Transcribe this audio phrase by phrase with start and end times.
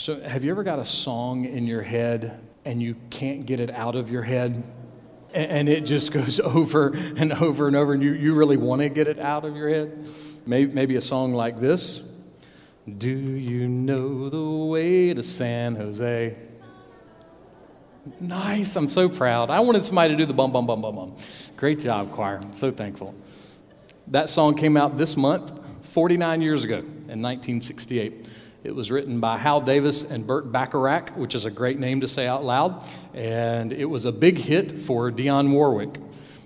[0.00, 3.68] So, have you ever got a song in your head and you can't get it
[3.68, 4.62] out of your head?
[5.34, 8.90] And it just goes over and over and over, and you, you really want to
[8.90, 10.08] get it out of your head?
[10.46, 12.08] Maybe, maybe a song like this
[12.86, 16.36] Do you know the way to San Jose?
[18.20, 18.76] Nice.
[18.76, 19.50] I'm so proud.
[19.50, 21.16] I wanted somebody to do the bum, bum, bum, bum, bum.
[21.56, 22.38] Great job, choir.
[22.40, 23.16] I'm so thankful.
[24.06, 28.28] That song came out this month, 49 years ago in 1968.
[28.64, 32.08] It was written by Hal David and Burt Bacharach, which is a great name to
[32.08, 35.96] say out loud, and it was a big hit for Dionne Warwick.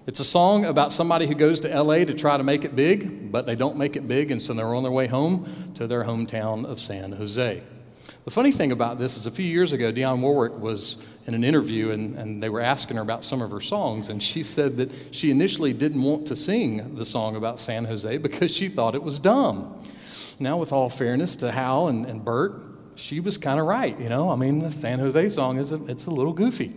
[0.06, 3.32] It's a song about somebody who goes to LA to try to make it big,
[3.32, 6.04] but they don't make it big, and so they're on their way home to their
[6.04, 7.62] hometown of San Jose.
[8.24, 11.44] The funny thing about this is a few years ago, Dionne Warwick was in an
[11.44, 14.76] interview and, and they were asking her about some of her songs, and she said
[14.76, 18.94] that she initially didn't want to sing the song about San Jose because she thought
[18.94, 19.78] it was dumb.
[20.42, 22.64] Now, with all fairness to Hal and, and Burt,
[22.96, 23.98] she was kind of right.
[23.98, 26.74] You know, I mean, the San Jose song is a, it's a little goofy.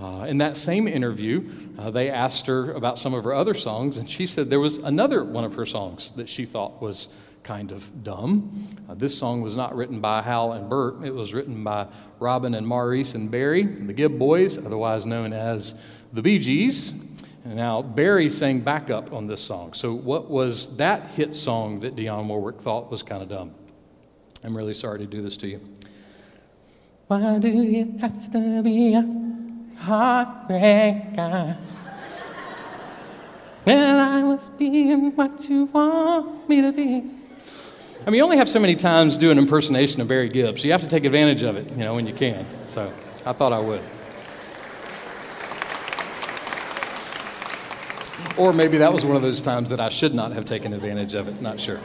[0.00, 3.98] Uh, in that same interview, uh, they asked her about some of her other songs,
[3.98, 7.08] and she said there was another one of her songs that she thought was
[7.42, 8.66] kind of dumb.
[8.88, 11.86] Uh, this song was not written by Hal and Burt, it was written by
[12.18, 15.80] Robin and Maurice and Barry, the Gibb Boys, otherwise known as
[16.12, 17.13] the Bee Gees.
[17.44, 19.74] Now, Barry sang backup on this song.
[19.74, 23.52] So, what was that hit song that Dionne Warwick thought was kind of dumb?
[24.42, 25.60] I'm really sorry to do this to you.
[27.06, 29.02] Why do you have to be a
[29.82, 31.58] heartbreaker?
[33.64, 37.02] when I was being what you want me to be.
[38.06, 40.58] I mean, you only have so many times to do an impersonation of Barry Gibb,
[40.58, 42.46] so you have to take advantage of it, you know, when you can.
[42.66, 42.92] So,
[43.24, 43.82] I thought I would.
[48.36, 51.14] Or maybe that was one of those times that I should not have taken advantage
[51.14, 51.80] of it, not sure.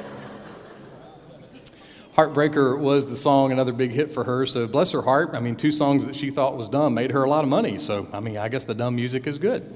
[2.15, 4.45] Heartbreaker was the song, another big hit for her.
[4.45, 5.31] So bless her heart.
[5.33, 7.77] I mean, two songs that she thought was dumb made her a lot of money.
[7.77, 9.73] So, I mean, I guess the dumb music is good.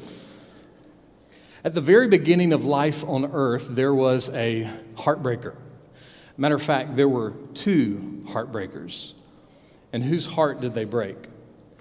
[1.64, 5.56] At the very beginning of life on earth, there was a heartbreaker.
[6.36, 9.14] Matter of fact, there were two heartbreakers.
[9.94, 11.16] And whose heart did they break?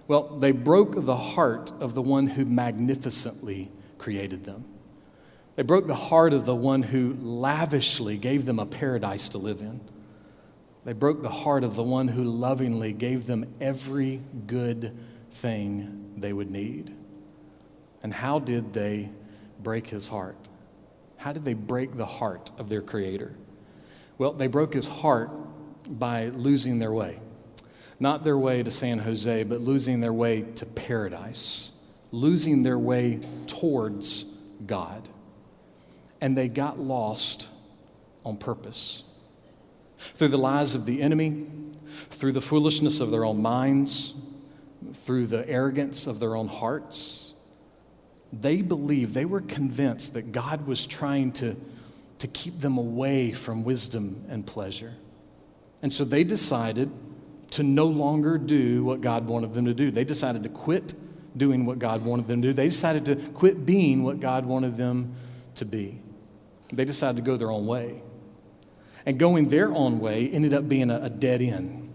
[0.07, 4.67] Well, they broke the heart of the one who magnificently created them.
[5.55, 9.61] They broke the heart of the one who lavishly gave them a paradise to live
[9.61, 9.81] in.
[10.85, 14.97] They broke the heart of the one who lovingly gave them every good
[15.31, 16.95] thing they would need.
[18.03, 19.11] And how did they
[19.63, 20.37] break his heart?
[21.19, 23.35] How did they break the heart of their Creator?
[24.19, 25.31] Well, they broke his heart
[25.87, 27.21] by losing their way.
[28.01, 31.73] Not their way to San Jose, but losing their way to paradise,
[32.11, 34.25] losing their way towards
[34.67, 35.09] God
[36.23, 37.49] and they got lost
[38.25, 39.03] on purpose.
[40.15, 41.47] Through the lies of the enemy,
[42.11, 44.15] through the foolishness of their own minds,
[44.95, 47.35] through the arrogance of their own hearts,
[48.33, 51.57] they believed, they were convinced that God was trying to,
[52.21, 54.95] to keep them away from wisdom and pleasure.
[55.83, 56.89] And so they decided
[57.51, 59.91] to no longer do what God wanted them to do.
[59.91, 60.95] They decided to quit
[61.37, 62.53] doing what God wanted them to do.
[62.53, 65.15] They decided to quit being what God wanted them
[65.57, 65.99] to be.
[66.73, 68.03] They decided to go their own way.
[69.05, 71.93] And going their own way ended up being a, a dead end,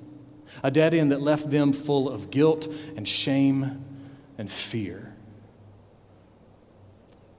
[0.62, 3.84] a dead end that left them full of guilt and shame
[4.38, 5.16] and fear.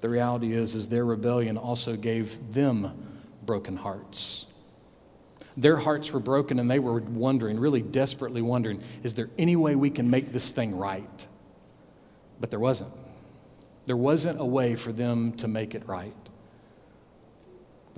[0.01, 4.47] The reality is, is their rebellion also gave them broken hearts.
[5.57, 9.75] Their hearts were broken and they were wondering, really desperately wondering, is there any way
[9.75, 11.27] we can make this thing right?
[12.41, 12.93] But there wasn't.
[13.87, 16.15] There wasn't a way for them to make it right.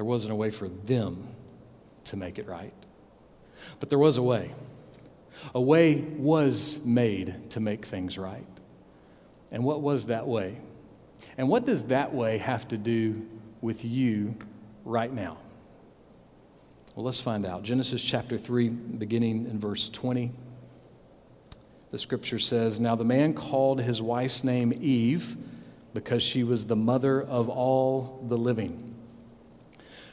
[0.00, 1.28] There wasn't a way for them
[2.04, 2.72] to make it right.
[3.80, 4.54] But there was a way.
[5.54, 8.46] A way was made to make things right.
[9.52, 10.56] And what was that way?
[11.36, 13.26] And what does that way have to do
[13.60, 14.36] with you
[14.86, 15.36] right now?
[16.94, 17.62] Well, let's find out.
[17.62, 20.32] Genesis chapter 3, beginning in verse 20.
[21.90, 25.36] The scripture says Now the man called his wife's name Eve
[25.92, 28.89] because she was the mother of all the living.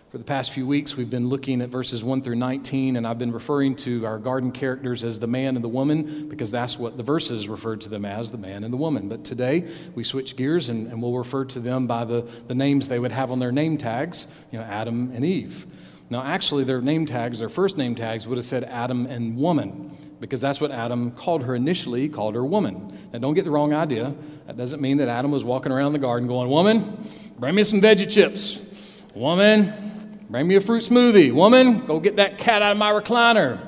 [0.09, 3.18] For the past few weeks, we've been looking at verses 1 through 19, and I've
[3.18, 6.95] been referring to our garden characters as the man and the woman because that's what
[6.95, 9.09] the verses referred to them as the man and the woman.
[9.09, 12.88] But today, we switch gears and, and we'll refer to them by the, the names
[12.88, 15.68] they would have on their name tags, you know, Adam and Eve.
[16.09, 19.92] Now, actually, their name tags, their first name tags, would have said Adam and woman
[20.21, 22.98] because that's what Adam called her initially, he called her woman.
[23.12, 24.15] Now, don't get the wrong idea.
[24.45, 26.98] That doesn't mean that Adam was walking around the garden going, Woman,
[27.38, 28.63] bring me some veggie chips.
[29.13, 29.74] Woman,
[30.30, 31.32] Bring me a fruit smoothie.
[31.32, 33.60] Woman, go get that cat out of my recliner.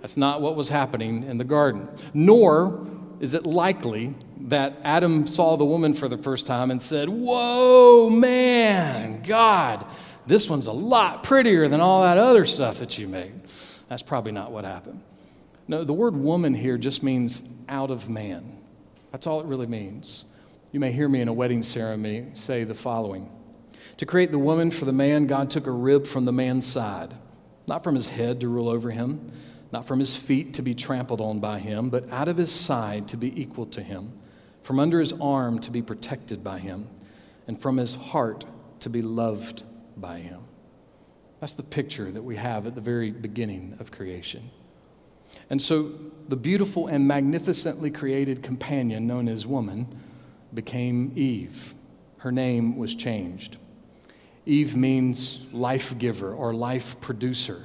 [0.00, 1.88] That's not what was happening in the garden.
[2.14, 2.88] Nor
[3.20, 8.08] is it likely that Adam saw the woman for the first time and said, Whoa,
[8.08, 9.84] man, God,
[10.26, 13.32] this one's a lot prettier than all that other stuff that you made.
[13.88, 15.02] That's probably not what happened.
[15.68, 18.58] No, the word woman here just means out of man.
[19.12, 20.24] That's all it really means.
[20.72, 23.30] You may hear me in a wedding ceremony say the following
[23.98, 27.14] To create the woman for the man, God took a rib from the man's side,
[27.66, 29.30] not from his head to rule over him,
[29.72, 33.08] not from his feet to be trampled on by him, but out of his side
[33.08, 34.12] to be equal to him,
[34.62, 36.88] from under his arm to be protected by him,
[37.46, 38.44] and from his heart
[38.80, 39.62] to be loved
[39.96, 40.40] by him.
[41.40, 44.50] That's the picture that we have at the very beginning of creation.
[45.50, 45.92] And so
[46.28, 50.00] the beautiful and magnificently created companion known as woman
[50.54, 51.74] became Eve.
[52.18, 53.58] Her name was changed.
[54.46, 57.64] Eve means life giver or life producer.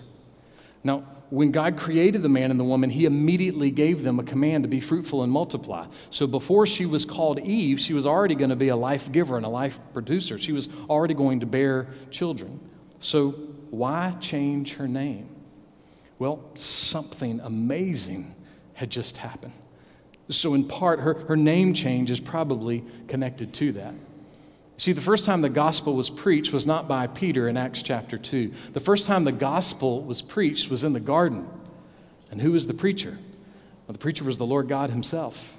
[0.83, 4.63] Now, when God created the man and the woman, he immediately gave them a command
[4.63, 5.85] to be fruitful and multiply.
[6.09, 9.37] So before she was called Eve, she was already going to be a life giver
[9.37, 10.37] and a life producer.
[10.37, 12.59] She was already going to bear children.
[12.99, 13.31] So
[13.69, 15.29] why change her name?
[16.19, 18.35] Well, something amazing
[18.73, 19.53] had just happened.
[20.29, 23.93] So, in part, her, her name change is probably connected to that.
[24.81, 28.17] See, the first time the gospel was preached was not by Peter in Acts chapter
[28.17, 28.51] 2.
[28.73, 31.47] The first time the gospel was preached was in the garden.
[32.31, 33.19] And who was the preacher?
[33.85, 35.55] Well, the preacher was the Lord God Himself.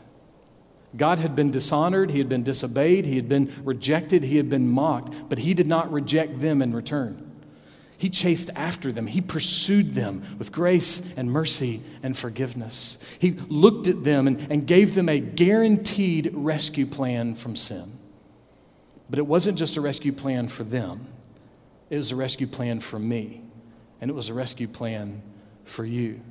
[0.96, 4.68] God had been dishonored, He had been disobeyed, He had been rejected, He had been
[4.68, 7.30] mocked, but He did not reject them in return.
[7.96, 9.06] He chased after them.
[9.06, 12.98] He pursued them with grace and mercy and forgiveness.
[13.20, 18.00] He looked at them and, and gave them a guaranteed rescue plan from sin.
[19.12, 21.06] But it wasn't just a rescue plan for them,
[21.90, 23.42] it was a rescue plan for me,
[24.00, 25.20] and it was a rescue plan
[25.64, 26.22] for you.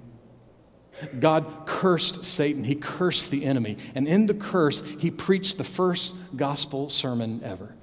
[1.20, 2.64] God cursed Satan.
[2.64, 3.78] He cursed the enemy.
[3.94, 7.76] And in the curse, he preached the first gospel sermon ever.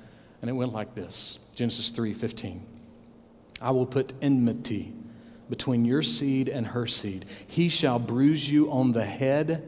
[0.43, 2.67] And it went like this Genesis 3 15.
[3.62, 4.93] I will put enmity
[5.49, 7.25] between your seed and her seed.
[7.47, 9.62] He shall bruise you on the head,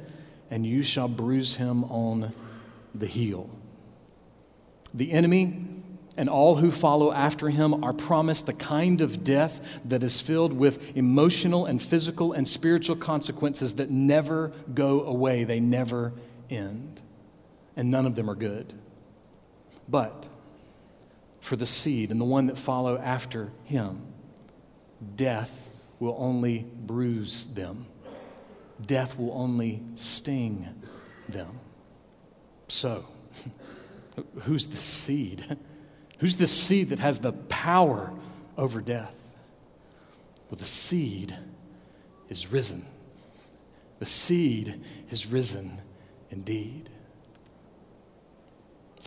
[0.51, 2.33] and you shall bruise him on
[2.93, 3.49] the heel.
[4.93, 5.67] The enemy
[6.17, 10.53] and all who follow after him are promised the kind of death that is filled
[10.53, 16.13] with emotional and physical and spiritual consequences that never go away, they never
[16.49, 17.01] end.
[17.77, 18.75] And none of them are good.
[19.89, 20.29] But
[21.41, 24.03] for the seed and the one that follow after him.
[25.17, 27.87] Death will only bruise them,
[28.85, 30.69] death will only sting
[31.29, 31.59] them.
[32.69, 33.05] So,
[34.41, 35.57] who's the seed?
[36.19, 38.13] Who's the seed that has the power
[38.59, 39.35] over death?
[40.51, 41.35] Well, the seed
[42.29, 42.85] is risen.
[44.01, 45.79] The seed is risen
[46.31, 46.91] indeed.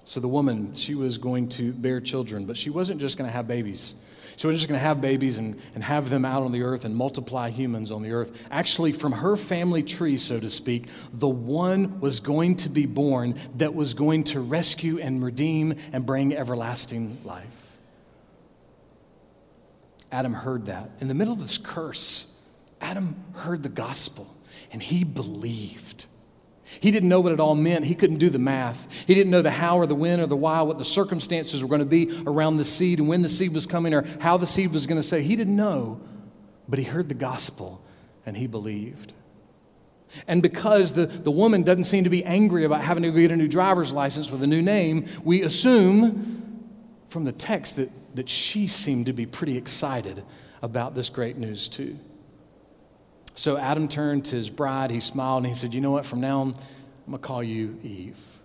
[0.05, 3.31] So the woman, she was going to bear children, but she wasn't just going to
[3.31, 3.95] have babies.
[4.35, 6.85] She we're just going to have babies and, and have them out on the earth
[6.85, 8.45] and multiply humans on the earth.
[8.51, 13.39] Actually, from her family tree, so to speak, the one was going to be born
[13.55, 17.77] that was going to rescue and redeem and bring everlasting life.
[20.11, 20.91] Adam heard that.
[20.99, 22.39] In the middle of this curse,
[22.79, 24.27] Adam heard the gospel
[24.71, 26.07] and he believed.
[26.79, 27.85] He didn't know what it all meant.
[27.85, 28.91] He couldn't do the math.
[29.05, 31.69] He didn't know the how or the when or the why, what the circumstances were
[31.69, 34.45] going to be around the seed and when the seed was coming or how the
[34.45, 35.21] seed was going to say.
[35.21, 35.99] He didn't know,
[36.67, 37.81] but he heard the gospel
[38.25, 39.13] and he believed.
[40.27, 43.35] And because the, the woman doesn't seem to be angry about having to get a
[43.35, 46.69] new driver's license with a new name, we assume
[47.09, 50.23] from the text that, that she seemed to be pretty excited
[50.61, 51.97] about this great news too.
[53.35, 56.05] So Adam turned to his bride, he smiled, and he said, You know what?
[56.05, 58.39] From now on, I'm going to call you Eve.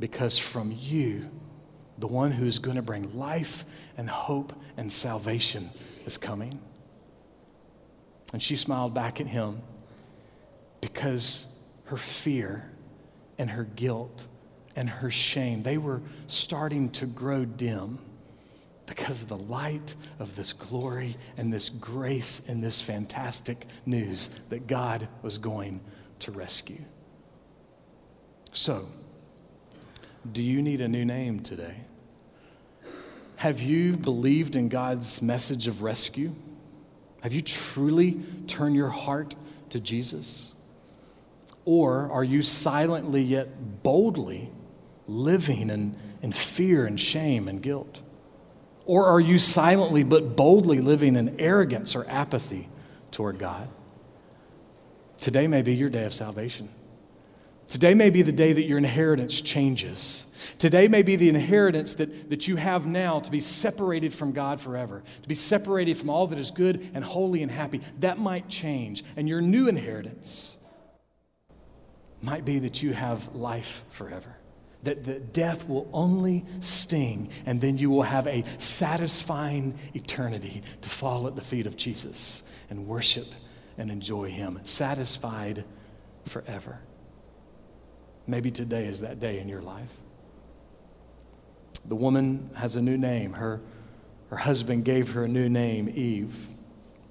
[0.00, 1.28] Because from you,
[1.98, 3.64] the one who is going to bring life
[3.96, 5.70] and hope and salvation
[6.06, 6.60] is coming.
[8.32, 9.62] And she smiled back at him
[10.80, 11.52] because
[11.84, 12.70] her fear
[13.38, 14.26] and her guilt
[14.76, 17.98] and her shame, they were starting to grow dim
[18.88, 24.66] because of the light of this glory and this grace and this fantastic news that
[24.66, 25.80] God was going
[26.20, 26.80] to rescue.
[28.50, 28.88] So,
[30.32, 31.82] do you need a new name today?
[33.36, 36.34] Have you believed in God's message of rescue?
[37.20, 39.36] Have you truly turned your heart
[39.70, 40.54] to Jesus?
[41.64, 44.50] Or are you silently yet boldly
[45.06, 48.02] living in, in fear and shame and guilt?
[48.88, 52.70] Or are you silently but boldly living in arrogance or apathy
[53.10, 53.68] toward God?
[55.18, 56.70] Today may be your day of salvation.
[57.66, 60.34] Today may be the day that your inheritance changes.
[60.56, 64.58] Today may be the inheritance that, that you have now to be separated from God
[64.58, 67.82] forever, to be separated from all that is good and holy and happy.
[67.98, 69.04] That might change.
[69.18, 70.58] And your new inheritance
[72.22, 74.34] might be that you have life forever.
[74.84, 80.88] That, that death will only sting, and then you will have a satisfying eternity to
[80.88, 83.26] fall at the feet of Jesus and worship
[83.76, 85.64] and enjoy Him, satisfied
[86.26, 86.78] forever.
[88.26, 89.96] Maybe today is that day in your life.
[91.84, 93.32] The woman has a new name.
[93.32, 93.60] Her,
[94.28, 96.36] her husband gave her a new name, Eve.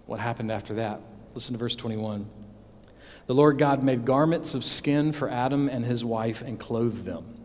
[0.05, 1.01] What happened after that?
[1.33, 2.27] Listen to verse 21.
[3.25, 7.36] The Lord God made garments of skin for Adam and his wife and clothed them.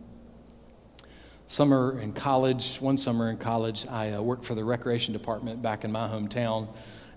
[1.53, 5.85] Summer in college, one summer in college, I uh, worked for the recreation department back
[5.85, 6.67] in my hometown.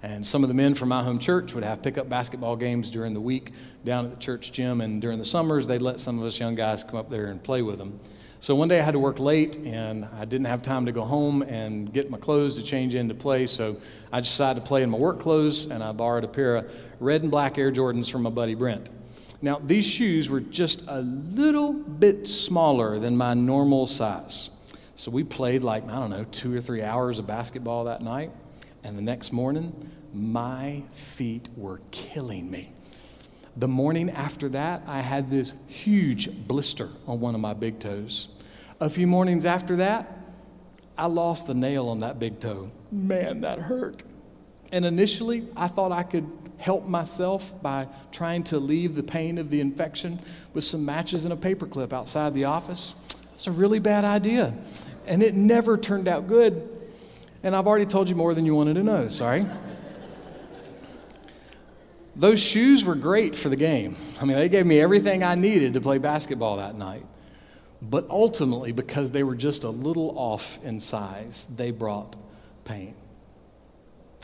[0.03, 3.15] And some of the men from my home church would have pickup basketball games during
[3.15, 3.53] the week
[3.83, 4.83] down at the church gym.
[4.83, 7.43] And during the summers, they'd let some of us young guys come up there and
[7.43, 7.99] play with them.
[8.41, 11.05] So one day I had to work late and I didn't have time to go
[11.05, 13.47] home and get my clothes to change into play.
[13.47, 13.79] So
[14.13, 17.23] I decided to play in my work clothes and I borrowed a pair of red
[17.23, 18.91] and black Air Jordans from my buddy Brent.
[19.43, 24.51] Now, these shoes were just a little bit smaller than my normal size.
[24.95, 28.31] So we played like, I don't know, two or three hours of basketball that night.
[28.83, 32.73] And the next morning, my feet were killing me.
[33.57, 38.29] The morning after that, I had this huge blister on one of my big toes.
[38.81, 40.19] A few mornings after that,
[40.97, 42.71] I lost the nail on that big toe.
[42.91, 44.03] Man, that hurt.
[44.73, 49.51] And initially, I thought I could help myself by trying to leave the pain of
[49.51, 50.19] the infection
[50.55, 52.95] with some matches and a paperclip outside the office.
[53.35, 54.55] It's a really bad idea.
[55.07, 56.69] And it never turned out good.
[57.43, 59.47] And I've already told you more than you wanted to know, sorry.
[62.17, 63.95] Those shoes were great for the game.
[64.21, 67.05] I mean, they gave me everything I needed to play basketball that night.
[67.83, 72.17] But ultimately, because they were just a little off in size, they brought
[72.65, 72.95] pain.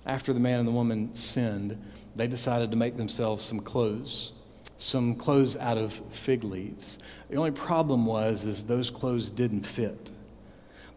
[0.06, 1.80] After the man and the woman sinned,
[2.16, 4.32] they decided to make themselves some clothes,
[4.76, 6.98] some clothes out of fig leaves.
[7.30, 10.10] The only problem was is those clothes didn't fit.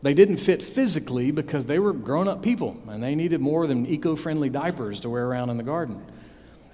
[0.01, 4.49] They didn't fit physically because they were grown-up people and they needed more than eco-friendly
[4.49, 6.03] diapers to wear around in the garden.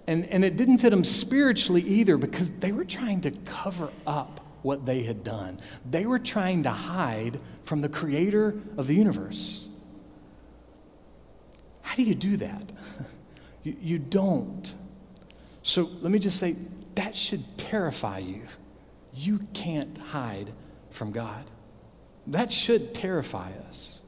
[0.07, 4.41] And, and it didn't fit them spiritually either because they were trying to cover up
[4.63, 5.59] what they had done.
[5.89, 9.67] They were trying to hide from the creator of the universe.
[11.91, 12.71] How do you do that?
[13.63, 14.73] you, you don't.
[15.61, 16.55] So let me just say
[16.95, 18.43] that should terrify you.
[19.13, 20.53] You can't hide
[20.89, 21.43] from God.
[22.27, 23.99] That should terrify us.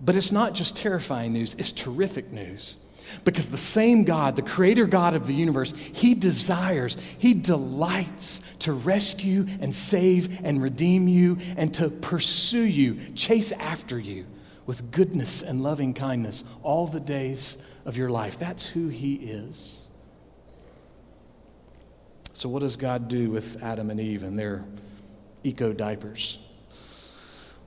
[0.00, 2.76] But it's not just terrifying news, it's terrific news.
[3.24, 8.72] Because the same God, the creator God of the universe, he desires, he delights to
[8.72, 14.24] rescue and save and redeem you and to pursue you, chase after you
[14.66, 18.38] with goodness and loving kindness all the days of your life.
[18.38, 19.88] That's who he is.
[22.32, 24.64] So, what does God do with Adam and Eve and their
[25.44, 26.38] eco diapers?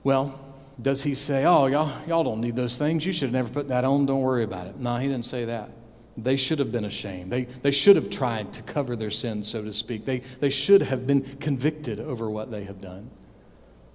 [0.02, 0.38] Well,
[0.80, 3.06] does he say, Oh, y'all, y'all don't need those things.
[3.06, 4.06] You should have never put that on.
[4.06, 4.76] Don't worry about it.
[4.76, 5.70] No, he didn't say that.
[6.18, 7.30] They should have been ashamed.
[7.30, 10.06] They, they should have tried to cover their sins, so to speak.
[10.06, 13.10] They, they should have been convicted over what they have done.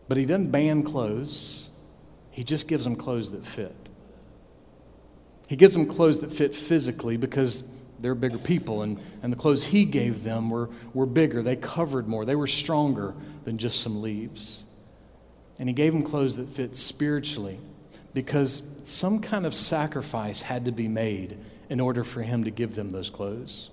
[0.08, 1.71] But he doesn't ban clothes,
[2.32, 3.76] he just gives them clothes that fit.
[5.48, 7.64] He gives them clothes that fit physically because
[8.00, 11.44] they're bigger people, and, and the clothes he gave them were, were bigger.
[11.44, 14.66] They covered more, they were stronger than just some leaves.
[15.60, 17.60] And he gave them clothes that fit spiritually
[18.14, 21.38] because some kind of sacrifice had to be made
[21.70, 23.70] in order for him to give them those clothes.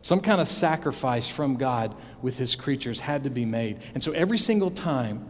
[0.00, 3.78] Some kind of sacrifice from God with his creatures had to be made.
[3.94, 5.28] And so every single time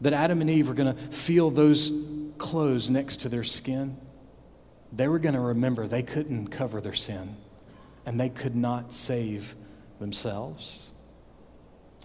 [0.00, 1.90] that Adam and Eve were going to feel those
[2.38, 3.96] clothes next to their skin,
[4.92, 7.36] they were going to remember they couldn't cover their sin
[8.06, 9.56] and they could not save
[9.98, 10.92] themselves.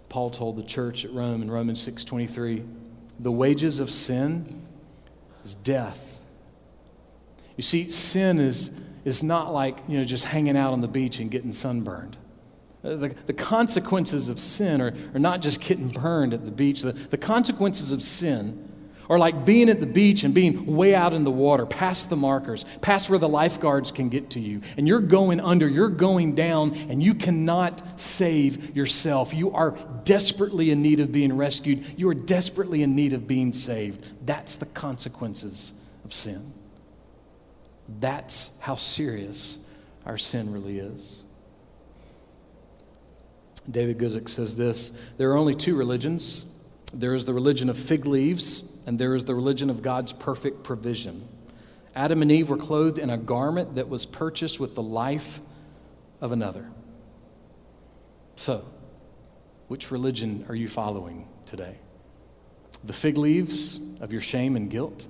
[0.07, 2.65] Paul told the church at Rome in Romans 6:23,
[3.19, 4.65] the wages of sin
[5.43, 6.25] is death.
[7.57, 11.19] You see, sin is, is not like, you know, just hanging out on the beach
[11.19, 12.17] and getting sunburned.
[12.83, 16.81] Uh, the, the consequences of sin are, are not just getting burned at the beach.
[16.81, 18.65] The, the consequences of sin
[19.09, 22.15] are like being at the beach and being way out in the water, past the
[22.15, 24.61] markers, past where the lifeguards can get to you.
[24.77, 29.33] And you're going under, you're going down, and you cannot save yourself.
[29.33, 29.71] You are
[30.03, 31.83] desperately in need of being rescued.
[31.97, 34.07] You are desperately in need of being saved.
[34.25, 35.73] That's the consequences
[36.05, 36.53] of sin.
[37.99, 39.67] That's how serious
[40.05, 41.25] our sin really is.
[43.69, 46.45] David Guzik says this There are only two religions
[46.93, 50.63] there is the religion of fig leaves, and there is the religion of God's perfect
[50.63, 51.27] provision.
[51.95, 55.39] Adam and Eve were clothed in a garment that was purchased with the life
[56.21, 56.69] of another.
[58.35, 58.65] So,
[59.67, 61.77] which religion are you following today?
[62.83, 65.05] The fig leaves of your shame and guilt?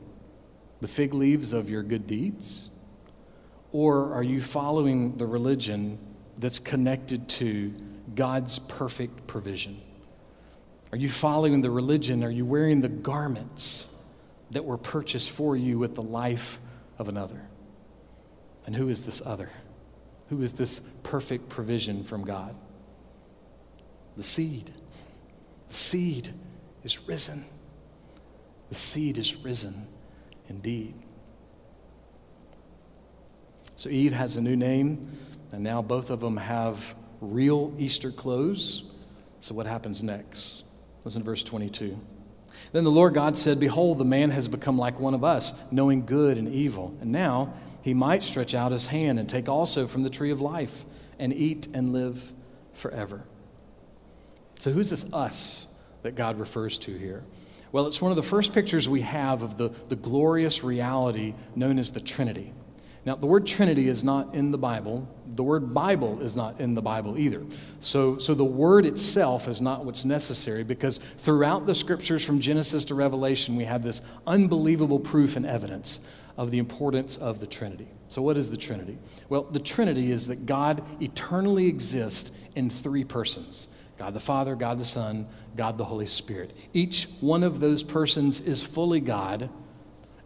[0.81, 2.69] The fig leaves of your good deeds?
[3.71, 5.99] Or are you following the religion
[6.37, 7.73] that's connected to
[8.19, 9.79] God's perfect provision?
[10.91, 12.21] Are you following the religion?
[12.21, 13.87] Are you wearing the garments
[14.51, 16.59] that were purchased for you with the life
[16.97, 17.47] of another?
[18.65, 19.49] And who is this other?
[20.27, 22.57] Who is this perfect provision from God?
[24.17, 24.69] The seed.
[25.69, 26.29] The seed
[26.83, 27.45] is risen.
[28.67, 29.87] The seed is risen
[30.49, 30.93] indeed.
[33.77, 35.07] So Eve has a new name,
[35.53, 38.83] and now both of them have real Easter clothes.
[39.39, 40.65] So, what happens next?
[41.03, 41.99] Listen to verse 22.
[42.71, 46.05] Then the Lord God said, Behold, the man has become like one of us, knowing
[46.05, 46.95] good and evil.
[47.01, 50.41] And now he might stretch out his hand and take also from the tree of
[50.41, 50.85] life
[51.17, 52.33] and eat and live
[52.73, 53.23] forever.
[54.59, 55.67] So, who's this us
[56.03, 57.23] that God refers to here?
[57.71, 61.77] Well, it's one of the first pictures we have of the, the glorious reality known
[61.77, 62.51] as the Trinity.
[63.05, 65.07] Now, the word Trinity is not in the Bible.
[65.25, 67.43] The word Bible is not in the Bible either.
[67.79, 72.85] So, so the word itself is not what's necessary because throughout the scriptures from Genesis
[72.85, 76.01] to Revelation, we have this unbelievable proof and evidence
[76.37, 77.87] of the importance of the Trinity.
[78.09, 78.97] So, what is the Trinity?
[79.29, 84.77] Well, the Trinity is that God eternally exists in three persons God the Father, God
[84.77, 86.55] the Son, God the Holy Spirit.
[86.73, 89.49] Each one of those persons is fully God,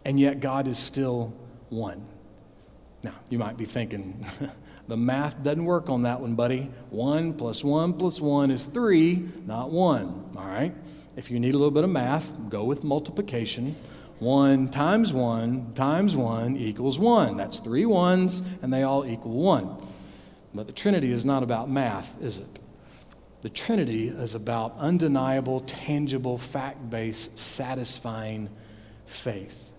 [0.04, 1.36] and yet God is still
[1.68, 2.06] one.
[3.04, 4.24] Now, you might be thinking,
[4.88, 6.70] the math doesn't work on that one, buddy.
[6.88, 10.30] One plus one plus one is three, not one.
[10.36, 10.74] All right?
[11.14, 13.76] If you need a little bit of math, go with multiplication.
[14.20, 17.36] One times one times one equals one.
[17.36, 19.76] That's three ones, and they all equal one.
[20.54, 22.58] But the Trinity is not about math, is it?
[23.42, 28.48] The Trinity is about undeniable, tangible, fact based, satisfying
[29.04, 29.73] faith.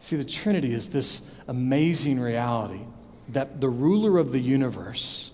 [0.00, 2.80] See, the Trinity is this amazing reality
[3.28, 5.30] that the ruler of the universe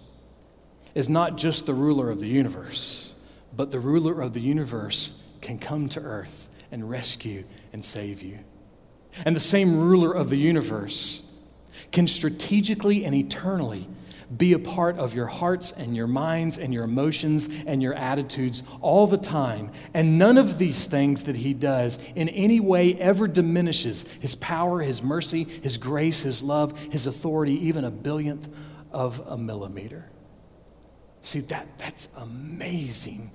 [0.95, 3.15] is not just the ruler of the universe,
[3.55, 8.41] but the ruler of the universe can come to earth and rescue and save you.
[9.25, 11.33] And the same ruler of the universe
[11.93, 13.87] can strategically and eternally
[14.35, 18.63] be a part of your hearts and your minds and your emotions and your attitudes
[18.81, 19.71] all the time.
[19.95, 24.81] And none of these things that he does in any way ever diminishes his power,
[24.81, 28.49] his mercy, his grace, his love, his authority, even a billionth
[28.91, 30.11] of a millimeter.
[31.21, 33.31] See, that, that's amazing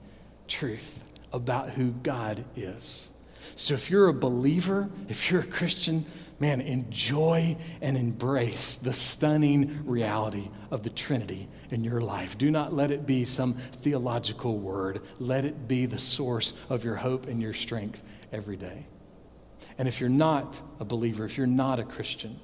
[0.47, 3.10] truth about who God is.
[3.55, 6.05] So if you're a believer, if you're a Christian,
[6.39, 12.37] man, enjoy and embrace the stunning reality of the Trinity in your life.
[12.37, 15.01] Do not let it be some theological word.
[15.19, 18.87] Let it be the source of your hope and your strength every day.
[19.77, 22.39] And if you're not a believer, if you're not a Christian,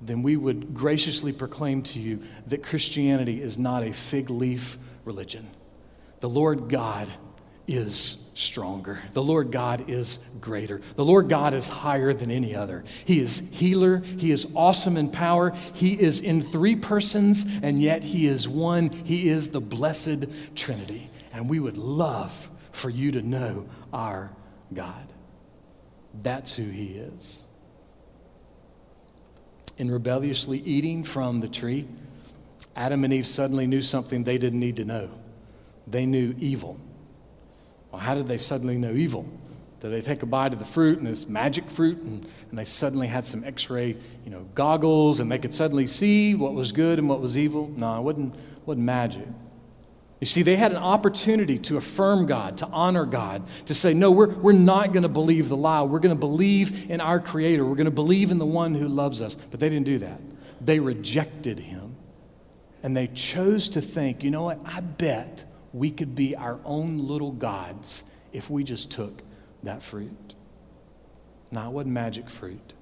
[0.00, 5.48] then we would graciously proclaim to you that Christianity is not a fig leaf religion.
[6.20, 7.12] The Lord God
[7.66, 9.02] is stronger.
[9.12, 10.80] The Lord God is greater.
[10.94, 12.84] The Lord God is higher than any other.
[13.04, 13.98] He is healer.
[13.98, 15.50] He is awesome in power.
[15.72, 18.90] He is in three persons, and yet He is one.
[18.90, 21.10] He is the blessed Trinity.
[21.32, 24.30] And we would love for you to know our
[24.72, 25.12] God.
[26.14, 27.46] That's who He is.
[29.78, 31.86] In rebelliously eating from the tree,
[32.74, 35.10] Adam and Eve suddenly knew something they didn't need to know.
[35.86, 36.80] They knew evil.
[37.90, 39.28] Well, how did they suddenly know evil?
[39.80, 42.64] Did they take a bite of the fruit and it's magic fruit and, and they
[42.64, 46.98] suddenly had some x-ray, you know, goggles and they could suddenly see what was good
[46.98, 47.68] and what was evil?
[47.76, 49.26] No, it wasn't, wasn't magic.
[50.20, 54.10] You see, they had an opportunity to affirm God, to honor God, to say, no,
[54.10, 55.82] we're, we're not going to believe the lie.
[55.82, 57.66] We're going to believe in our Creator.
[57.66, 59.34] We're going to believe in the one who loves us.
[59.34, 60.18] But they didn't do that.
[60.58, 61.96] They rejected Him.
[62.82, 64.58] And they chose to think, you know what?
[64.64, 65.44] I bet
[65.76, 69.22] we could be our own little gods if we just took
[69.62, 70.34] that fruit.
[71.52, 72.72] Now, it wasn't magic fruit.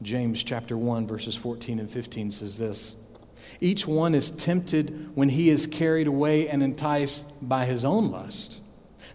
[0.00, 3.04] James chapter 1, verses 14 and 15 says this
[3.60, 8.60] Each one is tempted when he is carried away and enticed by his own lust.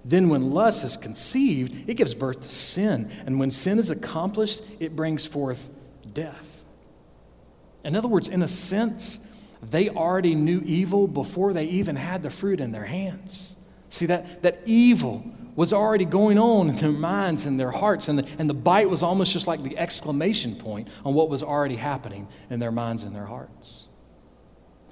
[0.07, 3.11] Then, when lust is conceived, it gives birth to sin.
[3.25, 5.71] And when sin is accomplished, it brings forth
[6.13, 6.65] death.
[7.83, 9.34] In other words, in a sense,
[9.69, 13.55] They already knew evil before they even had the fruit in their hands.
[13.89, 15.25] See, that, that evil
[15.55, 18.89] was already going on in their minds and their hearts, and the, and the bite
[18.89, 23.05] was almost just like the exclamation point on what was already happening in their minds
[23.05, 23.87] and their hearts.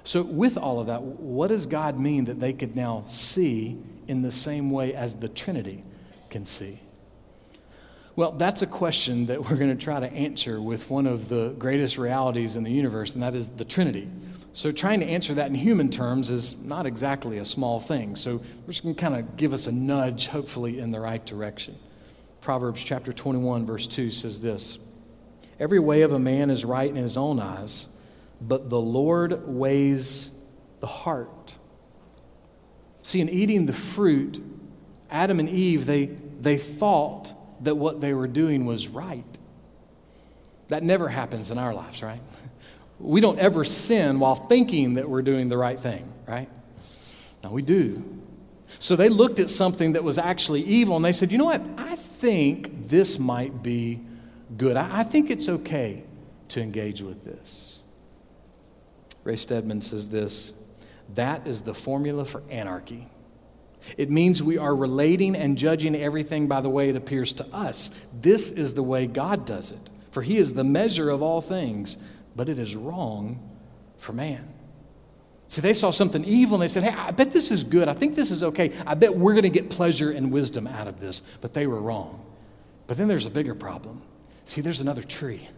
[0.04, 4.22] So, with all of that, what does God mean that they could now see in
[4.22, 5.84] the same way as the Trinity
[6.30, 6.80] can see?
[8.16, 11.54] Well, that's a question that we're going to try to answer with one of the
[11.58, 14.08] greatest realities in the universe, and that is the Trinity.
[14.54, 18.14] So, trying to answer that in human terms is not exactly a small thing.
[18.14, 21.26] So, we're just going to kind of give us a nudge, hopefully, in the right
[21.26, 21.76] direction.
[22.40, 24.78] Proverbs chapter 21, verse 2 says this
[25.58, 27.88] Every way of a man is right in his own eyes,
[28.40, 30.30] but the Lord weighs
[30.78, 31.58] the heart.
[33.02, 34.40] See, in eating the fruit,
[35.10, 39.38] Adam and Eve, they, they thought that what they were doing was right.
[40.68, 42.20] That never happens in our lives, right?
[42.98, 46.48] We don't ever sin while thinking that we're doing the right thing, right?
[47.42, 48.20] Now we do.
[48.78, 51.62] So they looked at something that was actually evil and they said, you know what?
[51.76, 54.00] I think this might be
[54.56, 54.76] good.
[54.76, 56.04] I, I think it's okay
[56.48, 57.82] to engage with this.
[59.24, 60.54] Ray Stedman says this
[61.14, 63.08] that is the formula for anarchy.
[63.98, 68.08] It means we are relating and judging everything by the way it appears to us.
[68.18, 71.98] This is the way God does it, for He is the measure of all things,
[72.36, 73.40] but it is wrong
[73.98, 74.48] for man.
[75.46, 77.88] See, they saw something evil and they said, Hey, I bet this is good.
[77.88, 78.72] I think this is okay.
[78.86, 81.20] I bet we're going to get pleasure and wisdom out of this.
[81.20, 82.24] But they were wrong.
[82.86, 84.02] But then there's a bigger problem.
[84.46, 85.48] See, there's another tree.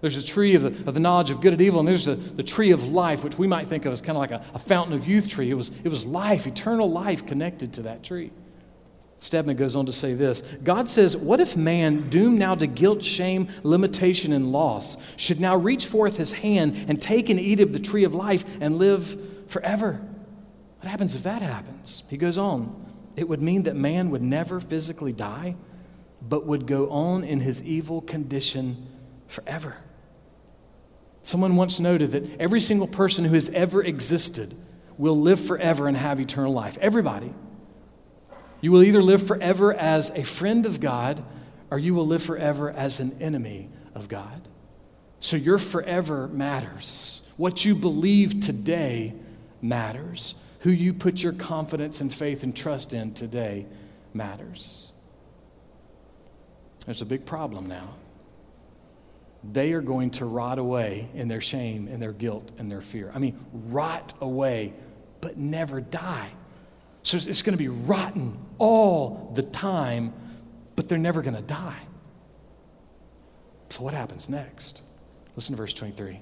[0.00, 2.14] There's a tree of the, of the knowledge of good and evil, and there's a,
[2.14, 4.58] the tree of life, which we might think of as kind of like a, a
[4.58, 5.50] fountain of youth tree.
[5.50, 8.30] It was, it was life, eternal life connected to that tree.
[9.20, 13.04] Stedman goes on to say this God says, What if man, doomed now to guilt,
[13.04, 17.74] shame, limitation, and loss, should now reach forth his hand and take and eat of
[17.74, 20.00] the tree of life and live forever?
[20.78, 22.02] What happens if that happens?
[22.08, 25.56] He goes on, It would mean that man would never physically die,
[26.22, 28.88] but would go on in his evil condition
[29.28, 29.76] forever.
[31.22, 34.54] Someone once noted that every single person who has ever existed
[34.96, 36.78] will live forever and have eternal life.
[36.80, 37.34] Everybody.
[38.60, 41.24] You will either live forever as a friend of God
[41.70, 44.48] or you will live forever as an enemy of God.
[45.20, 47.22] So your forever matters.
[47.36, 49.14] What you believe today
[49.62, 50.34] matters.
[50.60, 53.66] Who you put your confidence and faith and trust in today
[54.12, 54.92] matters.
[56.84, 57.94] There's a big problem now
[59.42, 63.10] they are going to rot away in their shame and their guilt and their fear.
[63.14, 64.74] I mean, rot away,
[65.20, 66.30] but never die.
[67.02, 70.12] So it's going to be rotten all the time,
[70.76, 71.80] but they're never going to die.
[73.70, 74.82] So, what happens next?
[75.36, 76.20] Listen to verse 23.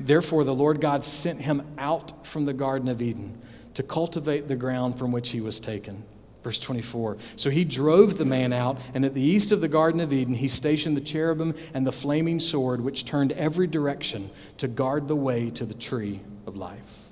[0.00, 3.38] Therefore, the Lord God sent him out from the Garden of Eden
[3.74, 6.04] to cultivate the ground from which he was taken.
[6.42, 7.18] Verse 24.
[7.36, 10.34] So he drove the man out, and at the east of the Garden of Eden,
[10.34, 15.16] he stationed the cherubim and the flaming sword, which turned every direction to guard the
[15.16, 17.05] way to the tree of life.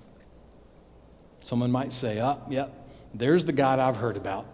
[1.44, 2.72] Someone might say, Oh, yep,
[3.12, 4.46] there's the God I've heard about.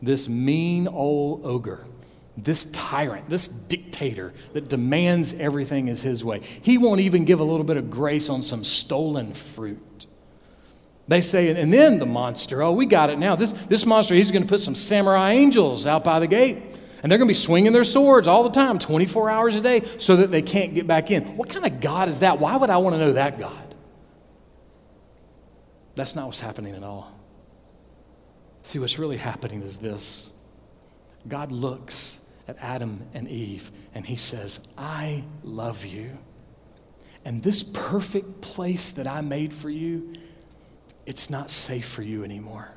[0.00, 1.84] This mean old ogre,
[2.38, 6.40] this tyrant, this dictator that demands everything is his way.
[6.40, 10.06] He won't even give a little bit of grace on some stolen fruit.
[11.06, 13.36] They say, and then the monster, oh, we got it now.
[13.36, 16.56] This, this monster, he's going to put some samurai angels out by the gate.
[17.02, 19.82] And they're going to be swinging their swords all the time, 24 hours a day,
[19.98, 21.36] so that they can't get back in.
[21.36, 22.40] What kind of God is that?
[22.40, 23.67] Why would I want to know that God?
[25.98, 27.12] That's not what's happening at all.
[28.62, 30.32] See, what's really happening is this
[31.26, 36.16] God looks at Adam and Eve and he says, I love you.
[37.24, 40.14] And this perfect place that I made for you
[41.04, 42.70] it's not safe for you anymore.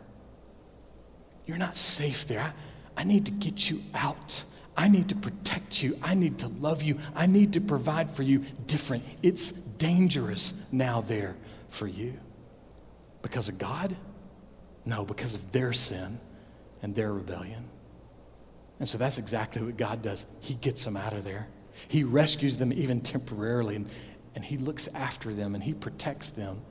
[1.46, 2.40] You're not safe there.
[2.40, 4.46] I, I need to get you out.
[4.76, 5.98] I need to protect you.
[6.02, 6.98] I need to love you.
[7.14, 9.04] I need to provide for you different.
[9.22, 11.36] It's dangerous now there
[11.68, 12.18] for you.
[13.22, 13.96] Because of God?
[14.86, 16.20] No, because of their sin
[16.82, 17.66] and their rebellion.
[18.80, 20.26] And so that's exactly what God does.
[20.42, 21.48] He gets them out of there.
[21.88, 23.88] He rescues them even temporarily, and,
[24.36, 26.62] and He looks after them and He protects them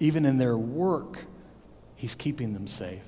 [0.00, 1.26] even in their work,
[1.94, 3.04] He's keeping them safe.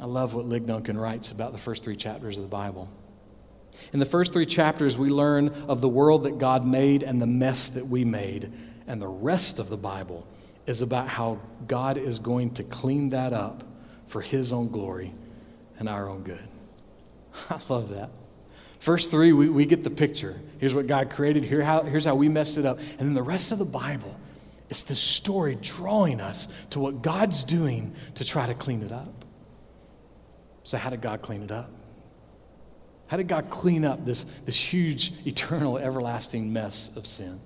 [0.00, 2.88] I love what Lig Duncan writes about the first three chapters of the Bible.
[3.92, 7.26] In the first three chapters, we learn of the world that God made and the
[7.26, 8.50] mess that we made.
[8.86, 10.26] And the rest of the Bible
[10.66, 13.64] is about how God is going to clean that up
[14.06, 15.12] for His own glory
[15.78, 16.46] and our own good.
[17.50, 18.10] I love that.
[18.78, 20.40] First three, we, we get the picture.
[20.58, 22.78] Here's what God created, Here how, here's how we messed it up.
[22.78, 24.18] And then the rest of the Bible
[24.68, 29.24] is the story drawing us to what God's doing to try to clean it up.
[30.62, 31.70] So, how did God clean it up?
[33.08, 37.40] How did God clean up this, this huge, eternal, everlasting mess of sin?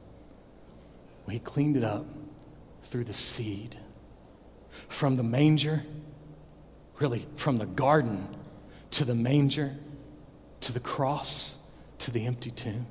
[1.27, 2.07] Well, He cleaned it up
[2.83, 3.77] through the seed.
[4.89, 5.85] From the manger,
[6.99, 8.29] really, from the garden
[8.93, 9.77] to the manger,
[10.61, 11.59] to the cross,
[11.99, 12.87] to the empty tomb.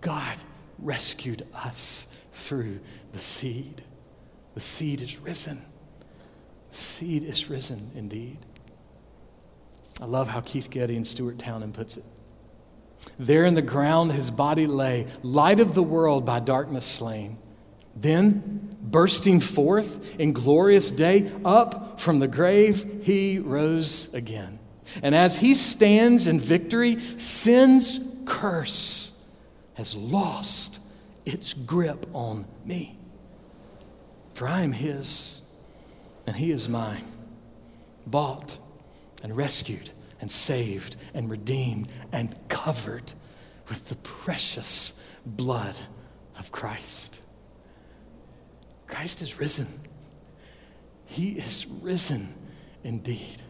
[0.00, 0.36] God
[0.78, 2.80] rescued us through
[3.12, 3.82] the seed.
[4.54, 5.58] The seed is risen.
[6.70, 8.38] The seed is risen indeed.
[10.00, 12.04] I love how Keith Getty and Stuart Townend puts it.
[13.18, 17.38] There in the ground his body lay, light of the world by darkness slain.
[17.94, 24.58] Then, bursting forth in glorious day, up from the grave he rose again.
[25.02, 29.30] And as he stands in victory, sin's curse
[29.74, 30.80] has lost
[31.24, 32.96] its grip on me.
[34.34, 35.42] For I am his,
[36.26, 37.04] and he is mine,
[38.06, 38.58] bought
[39.22, 43.12] and rescued and saved and redeemed and covered
[43.68, 45.76] with the precious blood
[46.38, 47.22] of Christ.
[48.90, 49.68] Christ is risen.
[51.06, 52.28] He is risen
[52.82, 53.40] indeed.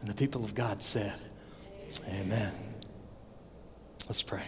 [0.00, 1.14] And the people of God said,
[2.08, 2.22] Amen.
[2.26, 2.52] Amen.
[4.06, 4.42] Let's pray.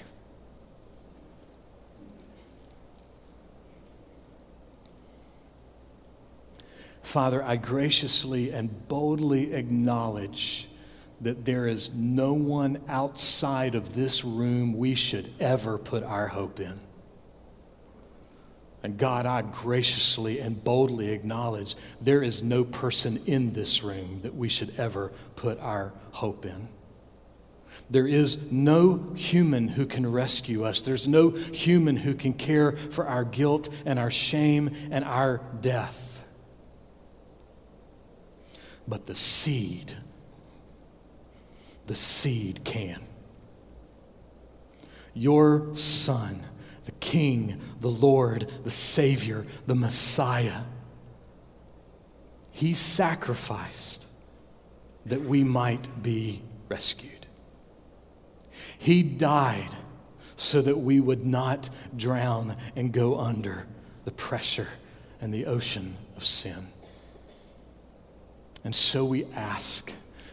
[7.02, 10.68] Father, I graciously and boldly acknowledge
[11.20, 16.58] that there is no one outside of this room we should ever put our hope
[16.58, 16.80] in.
[18.82, 24.34] And God, I graciously and boldly acknowledge there is no person in this room that
[24.34, 26.68] we should ever put our hope in.
[27.88, 30.80] There is no human who can rescue us.
[30.80, 36.26] There's no human who can care for our guilt and our shame and our death.
[38.88, 39.94] But the seed,
[41.86, 43.00] the seed can.
[45.14, 46.44] Your son
[46.84, 50.62] the King, the Lord, the Savior, the Messiah.
[52.52, 54.08] He sacrificed
[55.06, 57.26] that we might be rescued.
[58.78, 59.76] He died
[60.36, 63.66] so that we would not drown and go under
[64.04, 64.68] the pressure
[65.20, 66.66] and the ocean of sin.
[68.64, 69.92] And so we ask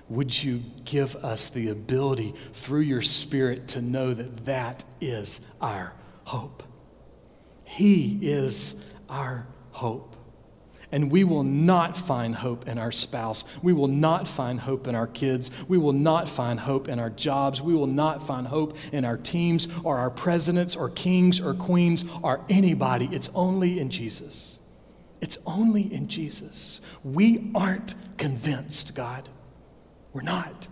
[0.10, 5.94] would you give us the ability through your Spirit to know that that is our
[6.30, 6.62] hope.
[7.64, 10.16] He is our hope.
[10.92, 13.46] And we will not find hope in our spouse.
[13.64, 15.50] We will not find hope in our kids.
[15.68, 17.62] We will not find hope in our jobs.
[17.62, 22.06] We will not find hope in our teams or our presidents or kings or queens
[22.24, 23.10] or anybody.
[23.12, 24.60] It's only in Jesus.
[25.22, 26.80] It's only in Jesus.
[27.04, 29.30] We aren't convinced, God.
[30.14, 30.68] We're not.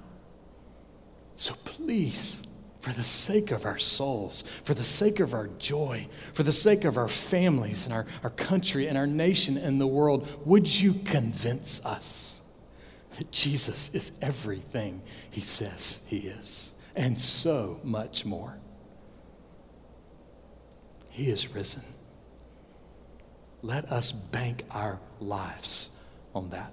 [1.34, 2.47] So please
[2.88, 6.86] for the sake of our souls, for the sake of our joy, for the sake
[6.86, 10.94] of our families and our, our country and our nation and the world, would you
[10.94, 12.44] convince us
[13.18, 18.58] that Jesus is everything he says he is, and so much more?
[21.12, 21.84] He is risen.
[23.62, 25.90] Let us bank our lives
[26.34, 26.72] on that.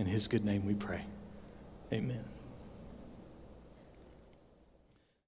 [0.00, 1.04] In his good name we pray.
[1.92, 2.24] Amen.